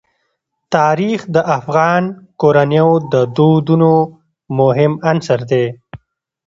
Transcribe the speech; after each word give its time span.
تاریخ 0.75 1.19
د 1.35 1.37
افغان 1.57 2.03
کورنیو 2.41 2.89
د 3.13 3.15
دودونو 3.35 3.93
مهم 4.59 4.93
عنصر 5.09 5.39
دی. 5.51 5.65